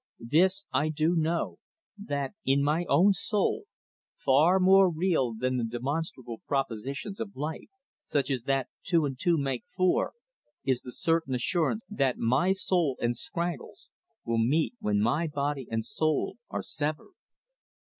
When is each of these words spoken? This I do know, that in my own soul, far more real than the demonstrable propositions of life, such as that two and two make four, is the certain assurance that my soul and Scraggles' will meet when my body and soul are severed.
This 0.31 0.65
I 0.73 0.89
do 0.89 1.15
know, 1.15 1.59
that 1.95 2.33
in 2.43 2.63
my 2.63 2.85
own 2.89 3.13
soul, 3.13 3.65
far 4.17 4.59
more 4.59 4.89
real 4.89 5.35
than 5.35 5.57
the 5.57 5.63
demonstrable 5.63 6.41
propositions 6.47 7.19
of 7.19 7.35
life, 7.35 7.69
such 8.03 8.31
as 8.31 8.45
that 8.45 8.67
two 8.81 9.05
and 9.05 9.15
two 9.19 9.37
make 9.37 9.63
four, 9.67 10.13
is 10.65 10.81
the 10.81 10.91
certain 10.91 11.35
assurance 11.35 11.83
that 11.87 12.17
my 12.17 12.51
soul 12.51 12.97
and 12.99 13.15
Scraggles' 13.15 13.89
will 14.25 14.39
meet 14.39 14.73
when 14.79 14.99
my 15.01 15.27
body 15.27 15.67
and 15.69 15.85
soul 15.85 16.37
are 16.49 16.63
severed. 16.63 17.13